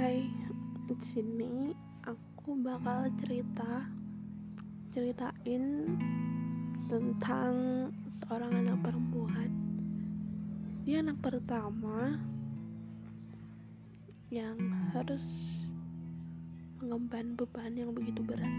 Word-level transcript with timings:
Hai, 0.00 0.24
di 0.88 0.96
sini 0.96 1.76
aku 2.08 2.56
bakal 2.56 3.12
cerita 3.20 3.84
ceritain 4.96 5.92
tentang 6.88 7.52
seorang 8.08 8.64
anak 8.64 8.80
perempuan. 8.80 9.52
Dia 10.88 11.04
anak 11.04 11.20
pertama 11.20 12.16
yang 14.32 14.56
harus 14.96 15.20
mengemban 16.80 17.36
beban 17.36 17.76
yang 17.76 17.92
begitu 17.92 18.24
berat. 18.24 18.56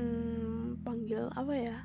Hmm, 0.00 0.80
panggil 0.80 1.28
apa 1.36 1.52
ya? 1.52 1.78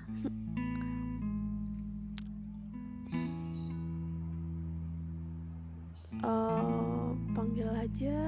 Aja. 7.89 8.21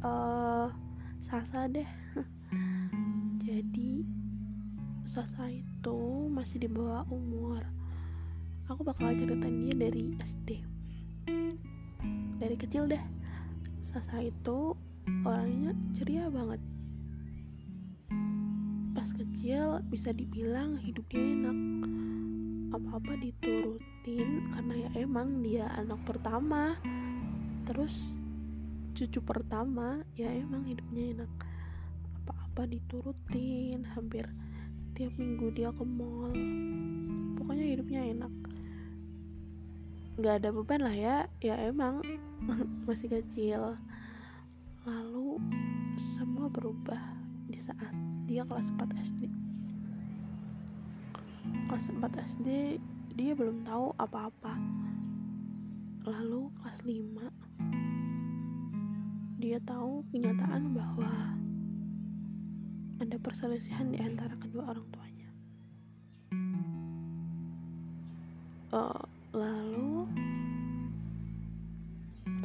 Uh, 0.00 0.72
Sasa 1.20 1.68
deh. 1.68 1.88
Jadi 3.44 4.00
Sasa 5.04 5.52
itu 5.52 6.28
masih 6.32 6.64
di 6.64 6.68
bawah 6.72 7.04
umur. 7.12 7.60
Aku 8.72 8.80
bakal 8.82 9.12
ceritain 9.14 9.62
dia 9.62 9.76
dari 9.76 10.16
SD 10.24 10.64
dari 12.36 12.56
kecil 12.56 12.88
deh. 12.88 13.00
Sasa 13.80 14.20
itu 14.20 14.76
orangnya 15.24 15.72
ceria 15.96 16.28
banget. 16.28 16.60
Pas 18.92 19.08
kecil 19.12 19.80
bisa 19.88 20.10
dibilang 20.12 20.80
hidupnya 20.80 21.22
enak. 21.22 21.58
Apa-apa 22.76 23.14
diturutin 23.22 24.52
karena 24.52 24.74
ya 24.74 24.90
emang 25.00 25.40
dia 25.40 25.70
anak 25.78 26.02
pertama. 26.04 26.76
Terus 27.64 28.12
cucu 28.96 29.20
pertama 29.20 30.00
ya 30.16 30.32
emang 30.32 30.64
hidupnya 30.64 31.12
enak. 31.12 31.32
Apa-apa 32.24 32.64
diturutin 32.64 33.84
hampir 33.92 34.24
tiap 34.96 35.12
minggu 35.20 35.52
dia 35.52 35.68
ke 35.68 35.84
mall. 35.84 36.32
Pokoknya 37.36 37.76
hidupnya 37.76 38.00
enak. 38.08 38.32
Nggak 40.16 40.34
ada 40.40 40.48
beban 40.48 40.80
lah 40.80 40.96
ya 40.96 41.16
ya 41.44 41.60
emang 41.68 42.00
masih 42.88 43.12
kecil. 43.12 43.76
Lalu 44.88 45.44
semua 46.16 46.48
berubah 46.48 47.20
di 47.52 47.60
saat 47.60 47.92
dia 48.24 48.48
kelas 48.48 48.72
4 48.80 48.96
SD 48.96 49.28
kelas 51.66 51.90
4 51.92 52.26
SD 52.32 52.78
dia 53.14 53.32
belum 53.36 53.62
tahu 53.66 53.92
apa-apa. 54.00 54.56
Lalu 56.06 56.48
kelas 56.62 56.80
5 56.82 57.85
dia 59.36 59.60
tahu 59.60 60.00
kenyataan 60.08 60.72
bahwa 60.72 61.12
ada 62.96 63.16
perselisihan 63.20 63.92
di 63.92 64.00
antara 64.00 64.32
kedua 64.40 64.72
orang 64.72 64.88
tuanya. 64.88 65.30
Uh, 68.72 69.04
lalu 69.36 70.08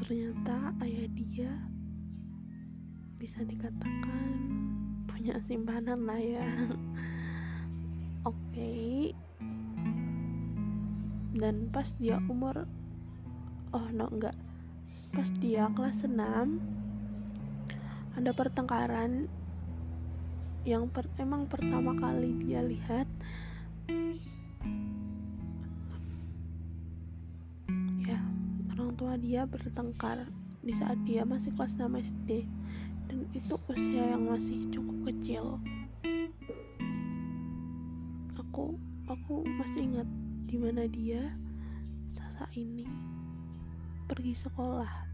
ternyata 0.03 0.75
ayah 0.83 1.08
dia 1.16 1.52
bisa 3.16 3.39
dikatakan 3.48 4.28
punya 5.08 5.39
simpanan 5.48 6.03
lah 6.03 6.20
ya. 6.20 6.44
Oke. 8.28 8.36
Okay. 8.52 9.16
dan 11.31 11.72
pas 11.72 11.88
dia 11.95 12.20
umur 12.28 12.67
oh 13.72 13.88
no 13.95 14.11
enggak. 14.11 14.36
Pas 15.16 15.28
dia 15.39 15.71
kelas 15.71 16.04
6 16.04 16.80
ada 18.16 18.32
pertengkaran 18.36 19.32
yang 20.67 20.86
per, 20.92 21.10
emang 21.17 21.48
pertama 21.48 21.95
kali 21.98 22.38
dia 22.44 22.61
lihat. 22.61 23.08
Ya 28.05 28.20
orang 28.76 28.94
tua 29.00 29.17
dia 29.17 29.48
bertengkar 29.48 30.27
di 30.61 30.73
saat 30.77 31.00
dia 31.08 31.26
masih 31.26 31.50
kelas 31.58 31.73
6 31.80 31.88
SD 31.88 32.45
dan 33.10 33.20
itu 33.33 33.55
usia 33.71 34.04
yang 34.14 34.27
masih 34.27 34.60
cukup 34.70 34.98
kecil. 35.10 35.58
Aku 38.38 38.77
aku 39.10 39.42
masih 39.48 39.82
ingat 39.88 40.08
di 40.45 40.60
mana 40.60 40.86
dia 40.86 41.32
Sasa 42.11 42.44
ini. 42.60 42.83
Pergi 44.05 44.36
sekolah. 44.36 45.08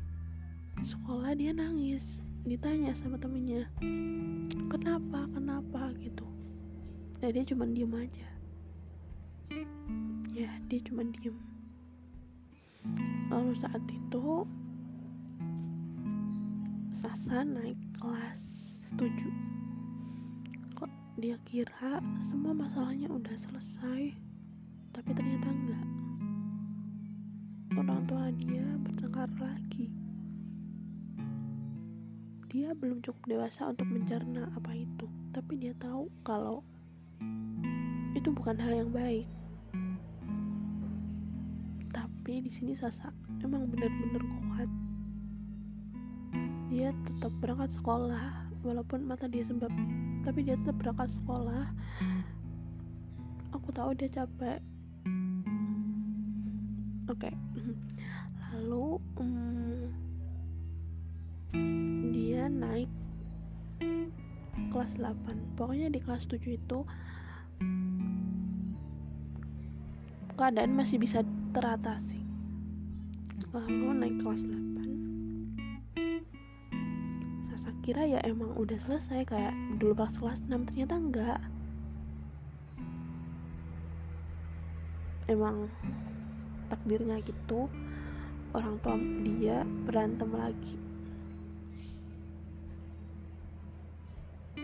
Sekolah 0.81 1.37
dia 1.37 1.53
nangis 1.53 2.25
ditanya 2.47 2.95
sama 2.95 3.19
temennya 3.19 3.67
kenapa? 4.71 5.27
Kenapa? 5.35 5.91
gitu. 5.99 6.23
Nah 7.19 7.27
dia 7.27 7.43
cuma 7.43 7.67
diem 7.67 7.91
aja. 7.91 8.27
Ya 10.31 10.51
dia 10.71 10.79
cuma 10.87 11.03
diem. 11.03 11.35
Lalu 13.27 13.51
saat 13.59 13.83
itu 13.91 14.47
Sasa 16.95 17.43
naik 17.43 17.77
kelas 17.99 18.41
7 18.95 19.11
dia 21.17 21.33
kira 21.49 21.97
semua 22.21 22.53
masalahnya 22.53 23.09
udah 23.09 23.33
selesai 23.33 24.13
tapi 24.93 25.11
ternyata 25.17 25.49
enggak? 25.49 25.87
Orang 27.73 28.05
tua 28.05 28.29
dia 28.37 28.65
bertengkar 28.85 29.25
lagi 29.41 29.66
dia 32.57 32.73
belum 32.73 33.05
cukup 33.05 33.21
dewasa 33.29 33.69
untuk 33.69 33.85
mencerna 33.85 34.49
apa 34.57 34.73
itu. 34.73 35.05
Tapi 35.29 35.61
dia 35.61 35.77
tahu 35.77 36.09
kalau 36.25 36.65
itu 38.17 38.33
bukan 38.33 38.57
hal 38.57 38.81
yang 38.81 38.89
baik. 38.89 39.29
Tapi 41.93 42.41
di 42.41 42.49
sini 42.49 42.73
Sasa 42.73 43.13
emang 43.45 43.69
benar-benar 43.69 44.25
kuat. 44.25 44.69
Dia 46.73 46.89
tetap 47.05 47.29
berangkat 47.37 47.77
sekolah 47.77 48.49
walaupun 48.65 49.05
mata 49.05 49.29
dia 49.29 49.45
sembab 49.45 49.69
tapi 50.25 50.41
dia 50.41 50.57
tetap 50.57 50.81
berangkat 50.81 51.13
sekolah. 51.13 51.69
Aku 53.53 53.69
tahu 53.69 53.93
dia 53.93 54.09
capek. 54.09 54.65
Oke 57.05 57.29
okay. 57.29 57.33
lalu 58.49 58.97
um, 59.21 60.06
naik 62.49 62.89
kelas 64.73 64.97
8 64.97 65.55
pokoknya 65.55 65.93
di 65.93 65.99
kelas 66.01 66.25
7 66.25 66.41
itu 66.57 66.79
keadaan 70.37 70.73
masih 70.77 71.01
bisa 71.01 71.21
teratasi. 71.53 72.19
Lalu 73.53 73.87
naik 73.95 74.15
kelas 74.21 74.43
8 74.45 74.77
kira 77.87 78.03
ya 78.03 78.19
emang 78.27 78.51
udah 78.59 78.75
selesai 78.83 79.23
kayak 79.23 79.55
dulu 79.79 79.95
pas 79.95 80.11
kelas 80.11 80.43
6 80.51 80.67
ternyata 80.67 80.99
enggak. 80.99 81.39
Emang 85.31 85.71
takdirnya 86.67 87.23
gitu. 87.23 87.71
Orang 88.51 88.75
tua 88.83 88.99
dia 89.23 89.63
berantem 89.87 90.35
lagi 90.35 90.86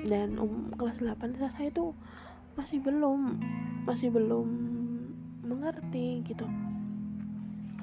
dan 0.03 0.35
um, 0.41 0.73
kelas 0.75 0.99
8 0.99 1.37
saya 1.37 1.69
itu 1.69 1.93
masih 2.53 2.81
belum 2.81 3.37
masih 3.85 4.09
belum 4.09 4.47
mengerti 5.45 6.25
gitu. 6.25 6.45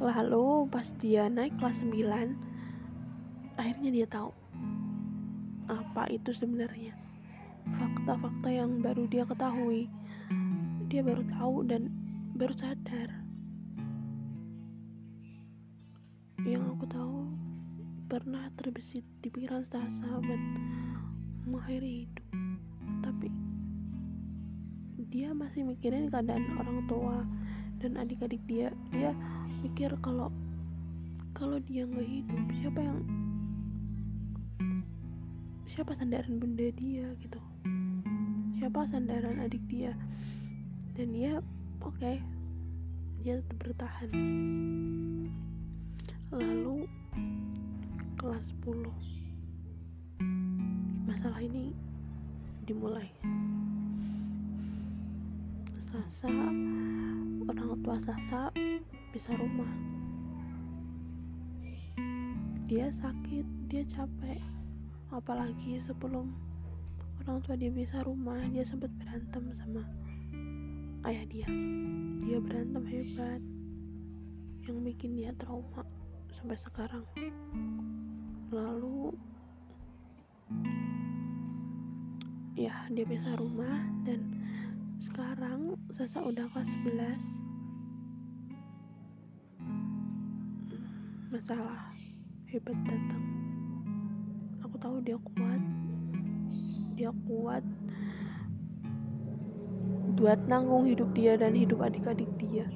Lalu 0.00 0.66
pas 0.72 0.86
dia 0.96 1.28
naik 1.28 1.56
kelas 1.60 1.84
9 1.84 3.54
akhirnya 3.60 3.90
dia 3.92 4.06
tahu 4.08 4.32
apa 5.70 6.10
itu 6.10 6.34
sebenarnya. 6.34 6.96
Fakta-fakta 7.76 8.48
yang 8.50 8.82
baru 8.82 9.06
dia 9.06 9.22
ketahui. 9.28 9.86
Dia 10.90 11.06
baru 11.06 11.22
tahu 11.38 11.56
dan 11.68 11.92
baru 12.34 12.54
sadar. 12.56 13.10
Yang 16.42 16.62
aku 16.74 16.84
tahu 16.88 17.18
pernah 18.10 18.50
terbesit 18.58 19.06
di 19.22 19.28
pikiran 19.30 19.68
sahabat 19.70 20.40
mengakhiri 21.50 22.06
hidup. 22.06 22.26
Tapi 23.02 23.28
dia 25.10 25.34
masih 25.34 25.66
mikirin 25.66 26.06
keadaan 26.06 26.46
orang 26.54 26.86
tua 26.86 27.26
dan 27.82 27.98
adik-adik 27.98 28.38
dia. 28.46 28.70
Dia 28.94 29.10
mikir 29.66 29.90
kalau 29.98 30.30
kalau 31.34 31.58
dia 31.66 31.82
nggak 31.82 32.06
hidup 32.06 32.40
siapa 32.62 32.80
yang 32.84 33.00
siapa 35.66 35.92
sandaran 35.98 36.38
bunda 36.38 36.70
dia 36.78 37.10
gitu. 37.18 37.40
Siapa 38.62 38.86
sandaran 38.86 39.42
adik 39.42 39.62
dia? 39.66 39.96
Dan 40.94 41.10
dia 41.10 41.42
oke 41.82 41.96
okay, 41.98 42.22
dia 43.26 43.42
tetap 43.42 43.58
bertahan. 43.66 44.10
Lalu 46.30 46.86
kelas 48.20 48.46
10 48.62 50.59
masalah 51.20 51.44
ini 51.44 51.76
dimulai. 52.64 53.04
Sasa 55.92 56.32
orang 57.44 57.76
tua 57.84 58.00
Sasa 58.00 58.56
bisa 59.12 59.28
rumah. 59.36 59.68
Dia 62.72 62.88
sakit 62.88 63.44
dia 63.68 63.84
capek. 63.92 64.40
Apalagi 65.12 65.84
sebelum 65.84 66.32
orang 67.20 67.44
tua 67.44 67.52
dia 67.52 67.68
bisa 67.68 68.00
rumah 68.00 68.40
dia 68.48 68.64
sempat 68.64 68.88
berantem 68.96 69.44
sama 69.52 69.84
ayah 71.04 71.28
dia. 71.28 71.48
Dia 72.24 72.40
berantem 72.40 72.80
hebat 72.88 73.44
yang 74.64 74.80
bikin 74.88 75.20
dia 75.20 75.36
trauma 75.36 75.84
sampai 76.32 76.56
sekarang. 76.56 77.04
Lalu 78.48 79.12
ya 82.58 82.86
dia 82.90 83.06
bisa 83.06 83.34
rumah 83.38 83.82
dan 84.02 84.20
sekarang 85.00 85.78
Sasa 86.00 86.24
udah 86.24 86.48
kelas 86.54 86.70
11 86.86 87.50
masalah 91.30 91.92
hebat 92.50 92.74
datang. 92.82 93.24
Aku 94.66 94.74
tahu 94.80 94.98
dia 95.04 95.14
kuat. 95.20 95.62
Dia 96.98 97.14
kuat 97.28 97.62
buat 100.18 100.40
nanggung 100.50 100.84
hidup 100.90 101.12
dia 101.16 101.38
dan 101.38 101.52
hidup 101.52 101.80
adik-adik 101.84 102.28
dia. 102.36 102.66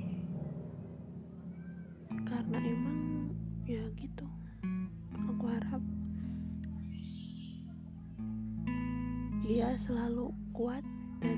Karena 2.24 2.56
emang 2.60 3.32
ya 3.64 3.84
gitu. 3.96 4.26
Aku 5.32 5.44
harap 5.48 5.82
dia 9.44 9.76
selalu 9.76 10.32
kuat 10.56 10.80
dan 11.20 11.36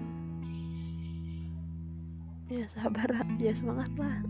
ya 2.47 2.63
sabar 2.71 3.11
ya 3.43 3.51
semangat 3.51 3.91
lah. 3.99 4.23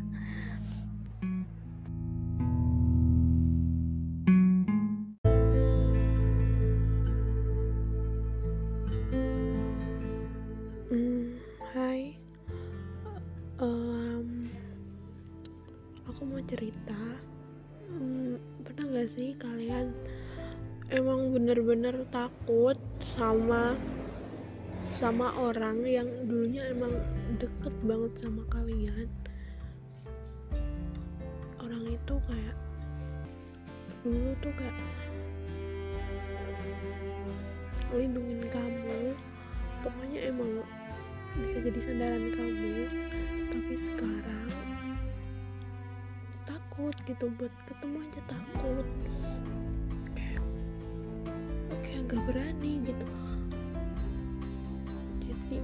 Hmm, 10.88 11.36
hai, 11.76 12.16
aku 16.08 16.20
mau 16.24 16.40
cerita. 16.48 16.96
Hmm, 17.92 18.40
pernah 18.64 19.04
gak 19.04 19.12
sih 19.12 19.36
kalian 19.36 19.92
emang 20.88 21.28
bener-bener 21.36 22.08
takut 22.08 22.80
sama 23.02 23.76
sama 24.94 25.28
orang 25.36 25.84
yang 25.84 26.08
dulunya 26.24 26.72
emang 26.72 26.94
deket 27.36 27.74
banget 27.84 28.12
sama 28.16 28.42
kalian? 28.48 29.08
Orang 31.60 31.84
itu 31.84 32.14
kayak 32.24 32.56
dulu 34.06 34.30
tuh 34.40 34.54
kayak 34.56 34.78
lindungin 37.92 38.46
kamu. 38.48 39.12
Pokoknya 39.84 40.20
emang 40.32 40.64
bisa 41.36 41.56
jadi 41.60 41.80
sandaran 41.82 42.24
kamu. 42.32 42.74
Tapi 43.52 43.74
sekarang 43.76 44.48
takut 46.46 46.94
gitu 47.08 47.32
buat 47.40 47.52
ketemu 47.66 48.04
aja 48.04 48.20
takut 48.28 48.86
nggak 52.06 52.22
berani 52.22 52.86
gitu. 52.86 53.06
Jadi 55.26 55.58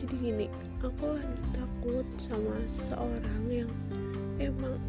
jadi 0.00 0.14
gini 0.16 0.46
aku 0.80 1.04
lagi 1.20 1.42
takut 1.52 2.08
sama 2.16 2.56
seseorang 2.64 3.44
yang 3.52 3.68
emang 4.40 4.80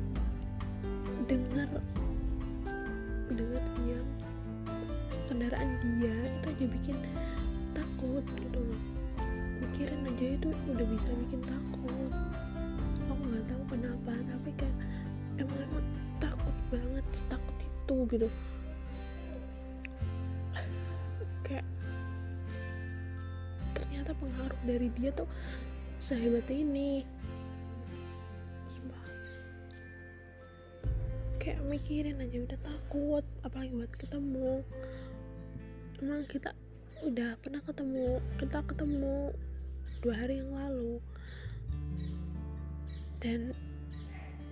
dengar 1.27 1.67
dengar 3.27 3.63
dia 3.83 4.00
kendaraan 5.27 5.69
dia 5.83 6.15
itu 6.23 6.47
aja 6.55 6.65
bikin 6.71 6.97
takut 7.75 8.23
gitu 8.39 8.59
loh. 8.63 8.81
Mikirin 9.59 10.07
aja 10.07 10.25
itu 10.39 10.55
udah 10.71 10.88
bisa 10.88 11.11
bikin 11.27 11.44
takut. 11.44 12.11
Aku 13.11 13.21
nggak 13.27 13.44
tahu 13.51 13.63
kenapa 13.75 14.15
tapi 14.23 14.50
kayak 14.55 14.77
emang 15.35 15.59
emang 15.67 15.88
takut 16.23 16.55
banget 16.71 17.05
takut 17.27 17.57
itu 17.59 17.95
gitu 18.07 18.27
kayak 21.53 21.67
ternyata 23.77 24.17
pengaruh 24.17 24.61
dari 24.65 24.89
dia 24.97 25.13
tuh 25.13 25.29
sehebat 26.01 26.50
ini. 26.50 27.05
Sumpah. 28.73 29.05
kayak 31.38 31.61
mikirin 31.69 32.17
aja 32.17 32.38
udah 32.41 32.59
takut 32.65 33.25
apalagi 33.45 33.69
buat 33.77 33.94
ketemu. 33.94 34.65
Emang 36.01 36.25
kita 36.25 36.57
udah 37.05 37.38
pernah 37.38 37.61
ketemu 37.61 38.17
kita 38.41 38.59
ketemu 38.65 39.29
dua 40.01 40.15
hari 40.17 40.41
yang 40.41 40.51
lalu. 40.57 40.97
Dan 43.21 43.53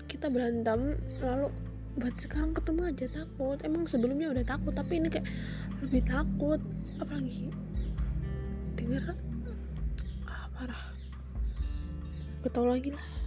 kita 0.06 0.30
berantem 0.30 1.01
lalu 1.18 1.50
buat 2.00 2.16
sekarang 2.20 2.56
ketemu 2.56 2.82
aja 2.88 3.06
takut. 3.12 3.58
Emang 3.64 3.84
sebelumnya 3.88 4.32
udah 4.32 4.46
takut 4.48 4.74
tapi 4.76 5.00
ini 5.00 5.12
kayak 5.12 5.28
lebih 5.84 6.04
takut. 6.08 6.62
Apalagi 7.02 7.52
denger 8.80 9.16
ah 10.30 10.48
parah. 10.56 10.84
Tau 12.52 12.68
lagi 12.68 12.92
lah 12.92 13.21